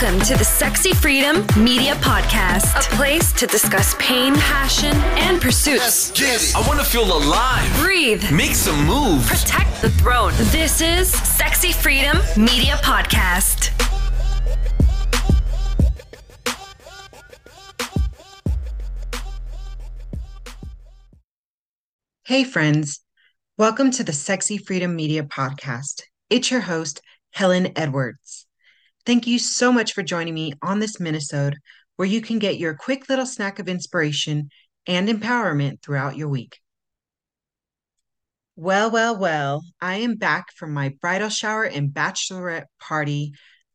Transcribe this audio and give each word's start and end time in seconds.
Welcome 0.00 0.20
to 0.22 0.34
the 0.36 0.44
Sexy 0.44 0.92
Freedom 0.92 1.46
Media 1.56 1.94
Podcast, 1.94 2.76
a 2.92 2.96
place 2.96 3.30
to 3.34 3.46
discuss 3.46 3.94
pain, 4.00 4.34
passion, 4.34 4.92
and 5.16 5.40
pursuits. 5.40 6.10
I 6.54 6.66
want 6.66 6.80
to 6.80 6.84
feel 6.84 7.04
alive. 7.16 7.72
Breathe, 7.80 8.28
Make 8.32 8.56
some 8.56 8.84
moves. 8.86 9.28
protect 9.28 9.80
the 9.82 9.90
throne. 9.90 10.32
This 10.50 10.80
is 10.80 11.08
Sexy 11.12 11.70
Freedom 11.70 12.18
Media 12.36 12.74
Podcast. 12.82 13.70
Hey, 22.26 22.44
friends. 22.44 23.00
Welcome 23.58 23.90
to 23.92 24.04
the 24.04 24.12
Sexy 24.12 24.58
Freedom 24.58 24.94
Media 24.96 25.22
Podcast. 25.22 26.02
It's 26.30 26.50
your 26.50 26.60
host, 26.62 27.00
Helen 27.32 27.72
Edwards. 27.76 28.46
Thank 29.06 29.26
you 29.26 29.38
so 29.38 29.70
much 29.70 29.92
for 29.92 30.02
joining 30.02 30.34
me 30.34 30.54
on 30.62 30.78
this 30.78 30.96
minisode 30.96 31.54
where 31.96 32.08
you 32.08 32.20
can 32.20 32.38
get 32.38 32.58
your 32.58 32.74
quick 32.74 33.08
little 33.08 33.26
snack 33.26 33.58
of 33.58 33.68
inspiration 33.68 34.48
and 34.86 35.08
empowerment 35.08 35.82
throughout 35.82 36.16
your 36.16 36.28
week. 36.28 36.58
Well, 38.56 38.90
well, 38.90 39.18
well, 39.18 39.62
I 39.80 39.96
am 39.96 40.16
back 40.16 40.46
from 40.54 40.72
my 40.72 40.94
bridal 41.00 41.28
shower 41.28 41.64
and 41.64 41.90
bachelorette 41.90 42.66
party 42.80 43.32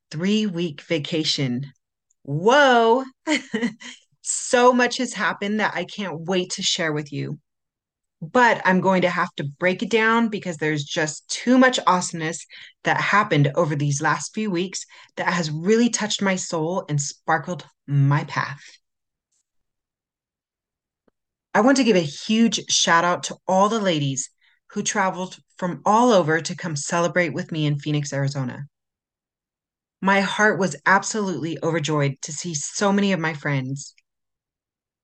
three 0.09 0.47
week 0.47 0.81
vacation. 0.81 1.65
Whoa! 2.23 3.03
so 4.21 4.73
much 4.73 4.97
has 4.97 5.13
happened 5.13 5.59
that 5.59 5.75
I 5.75 5.83
can't 5.83 6.21
wait 6.21 6.51
to 6.51 6.63
share 6.63 6.93
with 6.93 7.11
you 7.11 7.39
but 8.21 8.61
I'm 8.65 8.81
going 8.81 9.01
to 9.03 9.09
have 9.09 9.33
to 9.35 9.43
break 9.43 9.81
it 9.81 9.89
down 9.89 10.27
because 10.27 10.57
there's 10.57 10.83
just 10.83 11.29
too 11.29 11.57
much 11.57 11.79
awesomeness 11.87 12.45
that 12.83 12.99
happened 12.99 13.51
over 13.55 13.75
these 13.75 14.01
last 14.01 14.33
few 14.33 14.51
weeks 14.51 14.85
that 15.15 15.31
has 15.31 15.49
really 15.49 15.89
touched 15.89 16.21
my 16.21 16.35
soul 16.35 16.85
and 16.89 17.01
sparkled 17.01 17.65
my 17.87 18.25
path. 18.25 18.61
I 21.53 21.61
want 21.61 21.77
to 21.77 21.83
give 21.83 21.95
a 21.95 22.01
huge 22.01 22.69
shout 22.69 23.03
out 23.03 23.23
to 23.23 23.37
all 23.47 23.69
the 23.69 23.79
ladies 23.79 24.29
who 24.71 24.83
traveled 24.83 25.37
from 25.57 25.81
all 25.85 26.11
over 26.11 26.41
to 26.41 26.55
come 26.55 26.75
celebrate 26.75 27.33
with 27.33 27.51
me 27.51 27.65
in 27.65 27.79
Phoenix, 27.79 28.13
Arizona. 28.13 28.65
My 30.01 30.21
heart 30.21 30.59
was 30.59 30.75
absolutely 30.85 31.57
overjoyed 31.63 32.17
to 32.21 32.31
see 32.31 32.53
so 32.53 32.91
many 32.91 33.11
of 33.11 33.19
my 33.19 33.33
friends 33.33 33.93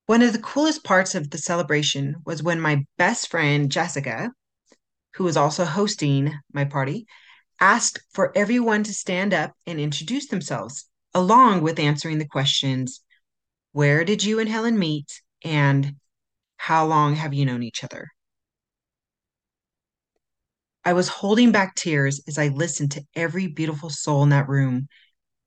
one 0.07 0.21
of 0.21 0.33
the 0.33 0.39
coolest 0.39 0.83
parts 0.83 1.15
of 1.15 1.31
the 1.31 1.37
celebration 1.37 2.15
was 2.25 2.43
when 2.43 2.61
my 2.61 2.85
best 2.97 3.29
friend, 3.29 3.71
Jessica, 3.71 4.31
who 5.15 5.23
was 5.23 5.37
also 5.37 5.65
hosting 5.65 6.31
my 6.53 6.65
party, 6.65 7.07
asked 7.59 7.99
for 8.13 8.31
everyone 8.37 8.83
to 8.83 8.93
stand 8.93 9.33
up 9.33 9.53
and 9.65 9.79
introduce 9.79 10.27
themselves, 10.27 10.87
along 11.13 11.61
with 11.61 11.79
answering 11.79 12.19
the 12.19 12.27
questions 12.27 13.01
Where 13.71 14.03
did 14.03 14.23
you 14.23 14.39
and 14.39 14.49
Helen 14.49 14.77
meet? 14.77 15.21
and 15.43 15.95
How 16.57 16.85
long 16.85 17.15
have 17.15 17.33
you 17.33 17.45
known 17.45 17.63
each 17.63 17.83
other? 17.83 18.09
I 20.83 20.93
was 20.93 21.07
holding 21.07 21.51
back 21.51 21.73
tears 21.73 22.21
as 22.27 22.37
I 22.37 22.49
listened 22.49 22.91
to 22.91 23.05
every 23.15 23.47
beautiful 23.47 23.89
soul 23.89 24.21
in 24.21 24.29
that 24.29 24.47
room 24.47 24.87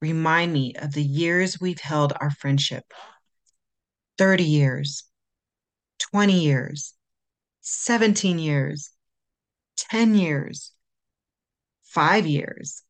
remind 0.00 0.52
me 0.52 0.74
of 0.74 0.92
the 0.92 1.02
years 1.02 1.60
we've 1.60 1.80
held 1.80 2.12
our 2.20 2.30
friendship 2.30 2.84
30 4.18 4.44
years, 4.44 5.04
20 5.98 6.40
years, 6.40 6.94
17 7.60 8.38
years, 8.38 8.90
10 9.76 10.14
years, 10.14 10.72
five 11.84 12.26
years, 12.26 12.82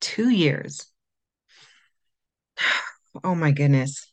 two 0.00 0.28
years. 0.28 0.86
Oh 3.24 3.34
my 3.34 3.50
goodness. 3.50 4.12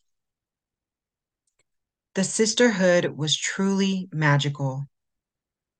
The 2.15 2.23
sisterhood 2.23 3.17
was 3.17 3.35
truly 3.35 4.07
magical, 4.13 4.85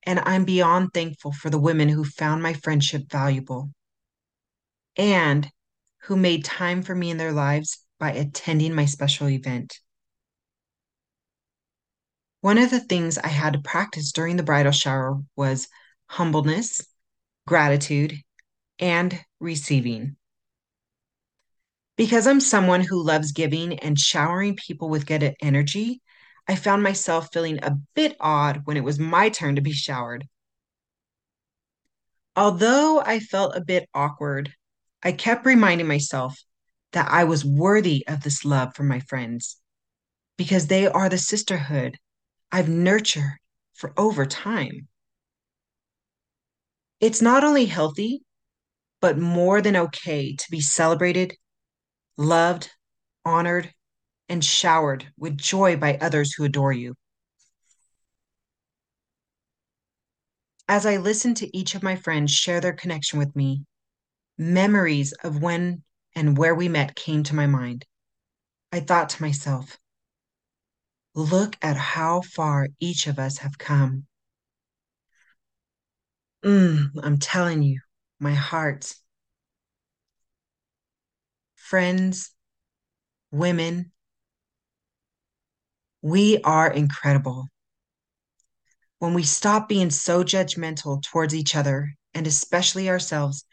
and 0.03 0.19
I'm 0.19 0.43
beyond 0.43 0.93
thankful 0.93 1.31
for 1.31 1.49
the 1.49 1.59
women 1.59 1.87
who 1.87 2.03
found 2.03 2.43
my 2.43 2.51
friendship 2.53 3.03
valuable 3.09 3.69
and 4.97 5.49
who 6.03 6.17
made 6.17 6.43
time 6.43 6.81
for 6.81 6.93
me 6.93 7.11
in 7.11 7.17
their 7.17 7.31
lives 7.31 7.79
by 7.99 8.11
attending 8.11 8.75
my 8.75 8.85
special 8.85 9.29
event. 9.29 9.79
One 12.43 12.57
of 12.57 12.71
the 12.71 12.81
things 12.81 13.17
I 13.17 13.29
had 13.29 13.53
to 13.53 13.59
practice 13.59 14.11
during 14.11 14.35
the 14.35 14.43
bridal 14.43 14.73
shower 14.73 15.17
was 15.37 15.69
humbleness, 16.07 16.81
gratitude, 17.47 18.19
and 18.79 19.17
receiving. 19.39 20.17
Because 21.95 22.27
I'm 22.27 22.41
someone 22.41 22.81
who 22.81 23.01
loves 23.01 23.31
giving 23.31 23.79
and 23.79 23.97
showering 23.97 24.57
people 24.57 24.89
with 24.89 25.05
good 25.05 25.33
energy, 25.41 26.01
I 26.45 26.57
found 26.57 26.83
myself 26.83 27.29
feeling 27.31 27.59
a 27.63 27.77
bit 27.95 28.17
odd 28.19 28.63
when 28.65 28.75
it 28.75 28.83
was 28.83 28.99
my 28.99 29.29
turn 29.29 29.55
to 29.55 29.61
be 29.61 29.71
showered. 29.71 30.27
Although 32.35 32.99
I 32.99 33.19
felt 33.21 33.55
a 33.55 33.63
bit 33.63 33.87
awkward, 33.93 34.53
I 35.01 35.13
kept 35.13 35.45
reminding 35.45 35.87
myself 35.87 36.37
that 36.91 37.09
I 37.09 37.23
was 37.23 37.45
worthy 37.45 38.05
of 38.05 38.21
this 38.21 38.43
love 38.43 38.75
from 38.75 38.89
my 38.89 38.99
friends 38.99 39.55
because 40.35 40.67
they 40.67 40.87
are 40.87 41.07
the 41.07 41.17
sisterhood 41.17 41.97
I've 42.53 42.69
nurtured 42.69 43.39
for 43.73 43.93
over 43.97 44.27
time. 44.27 44.87
It's 46.99 47.19
not 47.19 47.43
only 47.43 47.65
healthy, 47.65 48.21
but 49.01 49.17
more 49.17 49.59
than 49.59 49.75
okay 49.75 50.35
to 50.35 50.51
be 50.51 50.61
celebrated, 50.61 51.35
loved, 52.15 52.69
honored, 53.25 53.73
and 54.29 54.45
showered 54.45 55.11
with 55.17 55.35
joy 55.35 55.77
by 55.77 55.97
others 55.99 56.33
who 56.33 56.43
adore 56.43 56.71
you. 56.71 56.93
As 60.67 60.85
I 60.85 60.97
listened 60.97 61.37
to 61.37 61.57
each 61.57 61.73
of 61.73 61.81
my 61.81 61.95
friends 61.95 62.31
share 62.31 62.61
their 62.61 62.71
connection 62.71 63.17
with 63.17 63.35
me, 63.35 63.65
memories 64.37 65.11
of 65.23 65.41
when 65.41 65.81
and 66.15 66.37
where 66.37 66.53
we 66.53 66.69
met 66.69 66.95
came 66.95 67.23
to 67.23 67.35
my 67.35 67.47
mind. 67.47 67.83
I 68.71 68.79
thought 68.79 69.09
to 69.09 69.23
myself, 69.23 69.79
Look 71.16 71.57
at 71.62 71.78
how 71.78 72.22
far 72.22 72.69
each 72.79 73.06
of 73.07 73.19
us 73.19 73.38
have 73.40 73.57
come. 73.57 74.07
Mm, 76.44 76.91
I'm 77.03 77.19
telling 77.19 77.62
you, 77.62 77.79
my 78.19 78.34
heart. 78.34 78.94
Friends, 81.56 82.31
women, 83.31 83.91
we 86.01 86.41
are 86.41 86.69
incredible. 86.69 87.47
When 89.00 89.13
we 89.13 89.24
stop 89.24 89.69
being 89.69 89.90
so 89.90 90.24
judgmental 90.24 91.01
towards 91.01 91.35
each 91.35 91.56
other, 91.56 91.94
and 92.13 92.25
especially 92.25 92.90
ourselves, 92.90 93.45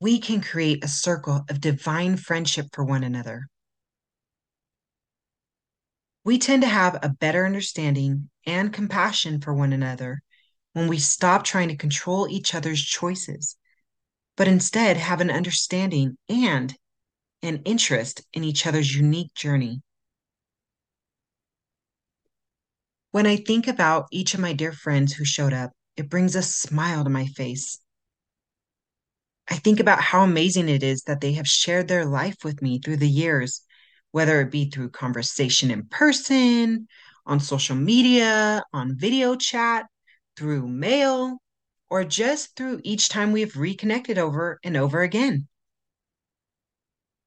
we 0.00 0.18
can 0.18 0.40
create 0.40 0.84
a 0.84 0.88
circle 0.88 1.44
of 1.48 1.60
divine 1.60 2.16
friendship 2.16 2.66
for 2.72 2.84
one 2.84 3.04
another 3.04 3.48
we 6.24 6.38
tend 6.38 6.62
to 6.62 6.68
have 6.68 6.98
a 7.02 7.08
better 7.08 7.46
understanding 7.46 8.30
and 8.46 8.72
compassion 8.72 9.40
for 9.40 9.54
one 9.54 9.72
another 9.72 10.22
when 10.72 10.88
we 10.88 10.98
stop 10.98 11.44
trying 11.44 11.68
to 11.68 11.76
control 11.76 12.28
each 12.28 12.54
other's 12.54 12.82
choices, 12.82 13.56
but 14.36 14.48
instead 14.48 14.96
have 14.96 15.20
an 15.20 15.30
understanding 15.30 16.16
and 16.28 16.76
an 17.42 17.62
interest 17.64 18.22
in 18.32 18.44
each 18.44 18.66
other's 18.66 18.94
unique 18.94 19.34
journey. 19.34 19.82
When 23.12 23.26
I 23.26 23.36
think 23.36 23.66
about 23.66 24.06
each 24.12 24.34
of 24.34 24.40
my 24.40 24.52
dear 24.52 24.72
friends 24.72 25.14
who 25.14 25.24
showed 25.24 25.52
up, 25.52 25.72
it 25.96 26.08
brings 26.08 26.36
a 26.36 26.42
smile 26.42 27.02
to 27.02 27.10
my 27.10 27.26
face. 27.26 27.80
I 29.48 29.56
think 29.56 29.80
about 29.80 30.00
how 30.00 30.22
amazing 30.22 30.68
it 30.68 30.84
is 30.84 31.02
that 31.02 31.20
they 31.20 31.32
have 31.32 31.48
shared 31.48 31.88
their 31.88 32.04
life 32.04 32.36
with 32.44 32.62
me 32.62 32.78
through 32.78 32.98
the 32.98 33.08
years 33.08 33.62
whether 34.12 34.40
it 34.40 34.50
be 34.50 34.70
through 34.70 34.90
conversation 34.90 35.70
in 35.70 35.86
person, 35.86 36.88
on 37.26 37.40
social 37.40 37.76
media, 37.76 38.62
on 38.72 38.96
video 38.96 39.36
chat, 39.36 39.86
through 40.36 40.66
mail, 40.66 41.38
or 41.88 42.04
just 42.04 42.56
through 42.56 42.80
each 42.82 43.08
time 43.08 43.32
we 43.32 43.40
have 43.40 43.56
reconnected 43.56 44.18
over 44.18 44.58
and 44.64 44.76
over 44.76 45.02
again. 45.02 45.46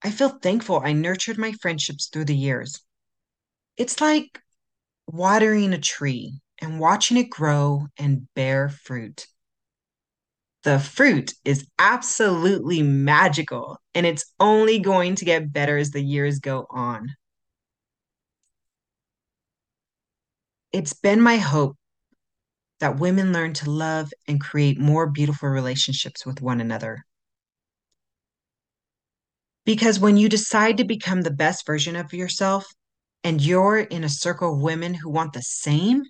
I 0.01 0.11
feel 0.11 0.29
thankful 0.29 0.81
I 0.83 0.93
nurtured 0.93 1.37
my 1.37 1.53
friendships 1.61 2.07
through 2.07 2.25
the 2.25 2.35
years. 2.35 2.81
It's 3.77 4.01
like 4.01 4.39
watering 5.07 5.73
a 5.73 5.79
tree 5.79 6.41
and 6.59 6.79
watching 6.79 7.17
it 7.17 7.29
grow 7.29 7.87
and 7.97 8.27
bear 8.33 8.69
fruit. 8.69 9.27
The 10.63 10.79
fruit 10.79 11.33
is 11.43 11.67
absolutely 11.77 12.81
magical, 12.81 13.77
and 13.93 14.05
it's 14.05 14.25
only 14.39 14.79
going 14.79 15.15
to 15.15 15.25
get 15.25 15.51
better 15.51 15.77
as 15.77 15.91
the 15.91 16.01
years 16.01 16.39
go 16.39 16.65
on. 16.69 17.15
It's 20.71 20.93
been 20.93 21.19
my 21.19 21.35
hope 21.35 21.75
that 22.79 22.97
women 22.97 23.33
learn 23.33 23.53
to 23.53 23.69
love 23.69 24.11
and 24.27 24.39
create 24.39 24.79
more 24.79 25.09
beautiful 25.09 25.49
relationships 25.49 26.25
with 26.25 26.41
one 26.41 26.61
another. 26.61 27.03
Because 29.65 29.99
when 29.99 30.17
you 30.17 30.29
decide 30.29 30.77
to 30.77 30.83
become 30.83 31.21
the 31.21 31.31
best 31.31 31.65
version 31.65 31.95
of 31.95 32.13
yourself 32.13 32.65
and 33.23 33.41
you're 33.41 33.79
in 33.79 34.03
a 34.03 34.09
circle 34.09 34.53
of 34.53 34.61
women 34.61 34.93
who 34.93 35.09
want 35.09 35.33
the 35.33 35.41
same, 35.41 36.03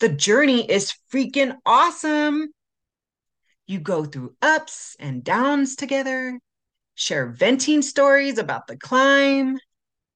the 0.00 0.08
journey 0.08 0.68
is 0.70 0.92
freaking 1.12 1.56
awesome. 1.64 2.48
You 3.66 3.80
go 3.80 4.04
through 4.04 4.34
ups 4.42 4.96
and 4.98 5.24
downs 5.24 5.76
together, 5.76 6.38
share 6.94 7.26
venting 7.26 7.82
stories 7.82 8.38
about 8.38 8.66
the 8.66 8.76
climb, 8.76 9.58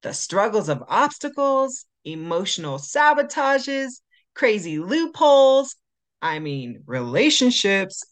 the 0.03 0.13
struggles 0.13 0.69
of 0.69 0.85
obstacles, 0.89 1.87
emotional 2.05 2.79
sabotages, 2.79 4.01
crazy 4.35 4.79
loopholes, 4.79 5.77
I 6.23 6.39
mean, 6.39 6.83
relationships. 6.87 8.05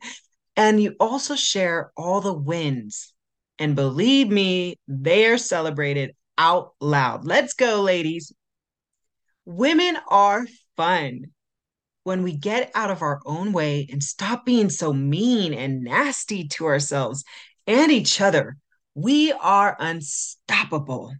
and 0.56 0.82
you 0.82 0.96
also 0.98 1.34
share 1.36 1.92
all 1.96 2.20
the 2.20 2.34
wins. 2.34 3.12
And 3.58 3.74
believe 3.74 4.28
me, 4.28 4.76
they 4.86 5.26
are 5.26 5.38
celebrated 5.38 6.14
out 6.36 6.74
loud. 6.80 7.24
Let's 7.24 7.54
go, 7.54 7.82
ladies. 7.82 8.32
Women 9.44 9.98
are 10.08 10.46
fun. 10.76 11.32
When 12.08 12.22
we 12.22 12.32
get 12.32 12.70
out 12.74 12.90
of 12.90 13.02
our 13.02 13.20
own 13.26 13.52
way 13.52 13.86
and 13.92 14.02
stop 14.02 14.46
being 14.46 14.70
so 14.70 14.94
mean 14.94 15.52
and 15.52 15.84
nasty 15.84 16.48
to 16.48 16.64
ourselves 16.64 17.22
and 17.66 17.92
each 17.92 18.22
other, 18.22 18.56
we 18.94 19.30
are 19.32 19.76
unstoppable. 19.78 21.12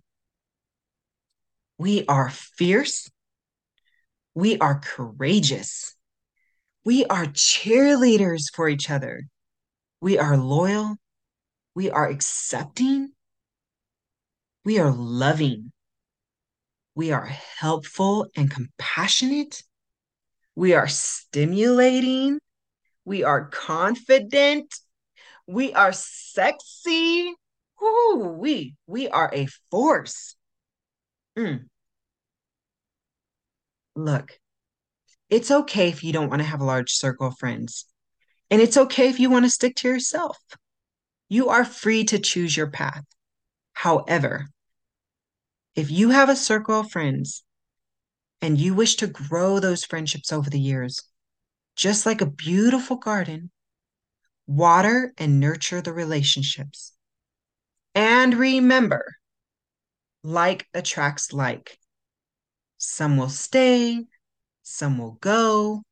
We 1.77 2.07
are 2.07 2.31
fierce. 2.31 3.11
We 4.35 4.57
are 4.61 4.81
courageous. 4.81 5.95
We 6.87 7.05
are 7.05 7.27
cheerleaders 7.27 8.45
for 8.51 8.67
each 8.67 8.89
other. 8.89 9.25
We 10.01 10.17
are 10.17 10.39
loyal. 10.39 10.97
We 11.75 11.91
are 11.91 12.09
accepting. 12.09 13.11
We 14.65 14.79
are 14.79 14.91
loving. 14.91 15.71
We 16.95 17.13
are 17.13 17.27
helpful 17.27 18.29
and 18.35 18.51
compassionate. 18.51 19.65
We 20.59 20.75
are 20.75 20.89
stimulating. 20.89 22.41
We 23.05 23.23
are 23.23 23.47
confident. 23.47 24.75
We 25.47 25.73
are 25.73 25.93
sexy. 25.93 27.33
Ooh, 27.81 28.37
we 28.37 28.75
we 28.89 29.07
are 29.07 29.31
a 29.33 29.47
force. 29.71 30.35
Mm. 31.39 31.67
Look, 33.95 34.41
it's 35.31 35.53
okay 35.53 35.91
if 35.91 36.03
you 36.03 36.13
don't 36.13 36.29
want 36.29 36.43
to 36.43 36.49
have 36.49 36.61
a 36.61 36.65
large 36.65 36.91
circle 36.91 37.29
of 37.29 37.39
friends. 37.39 37.85
And 38.51 38.61
it's 38.61 38.77
okay 38.77 39.09
if 39.09 39.21
you 39.21 39.31
want 39.31 39.45
to 39.45 39.51
stick 39.53 39.77
to 39.77 39.89
yourself. 39.89 40.39
You 41.29 41.51
are 41.51 41.65
free 41.65 42.03
to 42.07 42.19
choose 42.19 42.57
your 42.57 42.71
path. 42.73 43.05
However, 43.75 44.49
if 45.77 45.93
you 45.93 46.11
have 46.11 46.29
a 46.29 46.35
circle 46.35 46.81
of 46.81 46.91
friends 46.91 47.45
and 48.41 48.59
you 48.59 48.75
wish 48.75 48.97
to 48.97 49.07
grow 49.07 49.59
those 49.59 49.85
friendships 49.85 50.33
over 50.33 50.49
the 50.49 50.61
years, 50.61 51.03
just 51.77 52.07
like 52.07 52.21
a 52.21 52.27
beautiful 52.27 52.97
garden, 52.97 53.51
water 54.47 55.13
and 55.19 55.41
nurture 55.41 55.81
the 55.81 55.93
relationships. 55.93 56.93
And 57.95 58.35
remember, 58.35 59.17
like 60.23 60.67
attracts 60.75 61.33
like. 61.33 61.79
Some 62.77 63.17
will 63.17 63.29
stay, 63.29 64.07
some 64.63 64.99
will 64.99 65.19
go, 65.21 65.83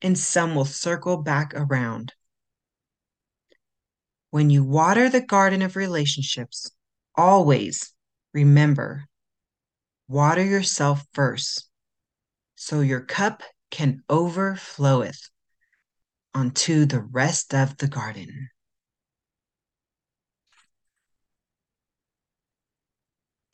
and 0.00 0.16
some 0.18 0.54
will 0.54 0.64
circle 0.64 1.16
back 1.16 1.52
around. 1.54 2.12
When 4.30 4.48
you 4.48 4.62
water 4.62 5.08
the 5.08 5.20
garden 5.20 5.60
of 5.62 5.74
relationships, 5.74 6.70
always 7.16 7.92
remember 8.32 9.06
water 10.06 10.44
yourself 10.44 11.04
first 11.12 11.69
so 12.60 12.82
your 12.82 13.00
cup 13.00 13.42
can 13.70 14.02
overfloweth 14.10 15.30
unto 16.34 16.84
the 16.84 17.00
rest 17.00 17.54
of 17.54 17.78
the 17.78 17.88
garden. 17.88 18.50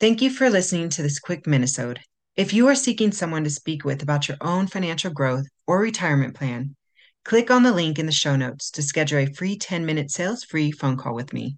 Thank 0.01 0.21
you 0.21 0.29
for 0.29 0.49
listening 0.49 0.89
to 0.89 1.01
this 1.01 1.19
quick 1.19 1.45
minisode. 1.45 1.99
If 2.35 2.53
you 2.53 2.67
are 2.67 2.75
seeking 2.75 3.13
someone 3.13 3.45
to 3.45 3.49
speak 3.49 3.85
with 3.85 4.03
about 4.03 4.27
your 4.27 4.37
own 4.41 4.67
financial 4.67 5.11
growth 5.11 5.45
or 5.65 5.79
retirement 5.79 6.35
plan, 6.35 6.75
click 7.23 7.49
on 7.49 7.63
the 7.63 7.71
link 7.71 7.97
in 7.97 8.07
the 8.07 8.11
show 8.11 8.35
notes 8.35 8.69
to 8.71 8.81
schedule 8.81 9.19
a 9.19 9.33
free 9.33 9.57
10 9.57 9.85
minute 9.85 10.11
sales 10.11 10.43
free 10.43 10.69
phone 10.69 10.97
call 10.97 11.15
with 11.15 11.31
me. 11.31 11.57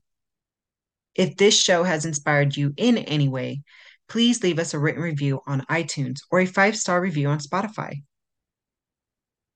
If 1.16 1.36
this 1.36 1.60
show 1.60 1.84
has 1.84 2.06
inspired 2.06 2.56
you 2.56 2.76
in 2.78 3.00
any 3.00 3.28
way, 3.28 3.64
please 4.10 4.44
leave 4.44 4.60
us 4.60 4.74
a 4.74 4.80
written 4.80 5.02
review 5.02 5.40
on 5.48 5.62
iTunes 5.70 6.18
or 6.32 6.42
a 6.42 6.46
five 6.46 6.76
star 6.76 7.00
review 7.00 7.30
on 7.30 7.40
Spotify. 7.40 7.94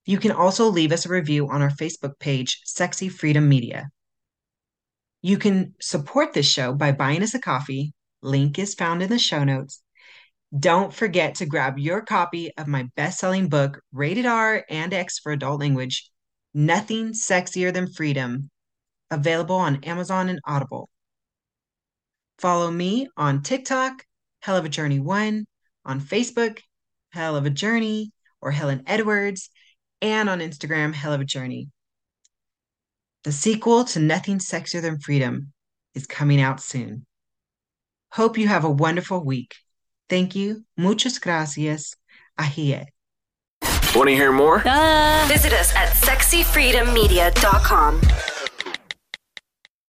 You 0.06 0.18
can 0.18 0.32
also 0.32 0.70
leave 0.70 0.92
us 0.92 1.06
a 1.06 1.10
review 1.10 1.50
on 1.50 1.62
our 1.62 1.72
Facebook 1.72 2.20
page, 2.20 2.62
Sexy 2.64 3.10
Freedom 3.10 3.48
Media. 3.48 3.90
You 5.22 5.38
can 5.38 5.74
support 5.82 6.34
this 6.34 6.50
show 6.50 6.74
by 6.74 6.92
buying 6.92 7.24
us 7.24 7.34
a 7.34 7.40
coffee. 7.40 7.94
Link 8.22 8.60
is 8.60 8.74
found 8.74 9.02
in 9.02 9.10
the 9.10 9.20
show 9.20 9.44
notes 9.44 9.84
don't 10.58 10.94
forget 10.94 11.36
to 11.36 11.48
grab 11.48 11.80
your 11.80 12.02
copy 12.02 12.52
of 12.58 12.68
my 12.68 12.88
best 12.96 13.20
selling 13.20 13.50
book, 13.50 13.82
Rated 13.92 14.28
R 14.28 14.64
and 14.70 14.94
X 14.94 15.18
for 15.18 15.32
Adult 15.32 15.60
Language 15.60 16.12
Nothing 16.54 17.14
Sexier 17.14 17.74
Than 17.74 17.92
Freedom, 17.92 18.52
available 19.10 19.56
on 19.56 19.84
Amazon 19.84 20.30
and 20.30 20.40
Audible. 20.46 20.90
Follow 22.38 22.70
me 22.70 23.08
on 23.18 23.42
TikTok, 23.42 24.06
Hell 24.44 24.58
of 24.58 24.66
a 24.66 24.70
Journey 24.70 25.00
One, 25.00 25.46
on 25.86 26.02
Facebook, 26.02 26.60
Hell 27.12 27.38
of 27.38 27.46
a 27.46 27.50
Journey, 27.50 28.12
or 28.42 28.52
Helen 28.52 28.84
Edwards, 28.86 29.50
and 30.02 30.30
on 30.30 30.42
Instagram, 30.42 30.94
Hell 30.94 31.14
of 31.14 31.22
a 31.22 31.26
Journey. 31.26 31.70
The 33.24 33.32
sequel 33.32 33.86
to 33.86 34.02
Nothing 34.02 34.40
Sexier 34.40 34.82
Than 34.82 35.00
Freedom 35.00 35.54
is 35.96 36.06
coming 36.06 36.42
out 36.42 36.60
soon. 36.60 37.06
Hope 38.12 38.38
you 38.38 38.50
have 38.50 38.66
a 38.66 38.70
wonderful 38.70 39.24
week. 39.24 39.56
Thank 40.10 40.36
you. 40.36 40.66
Muchas 40.78 41.20
gracias. 41.20 41.96
Ahie. 42.38 42.84
Want 43.96 44.10
to 44.10 44.14
hear 44.14 44.34
more? 44.34 44.60
Visit 45.28 45.54
us 45.54 45.74
at 45.74 45.94
sexyfreedommedia.com. 45.94 48.02